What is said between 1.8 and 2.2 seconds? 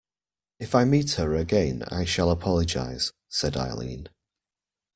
I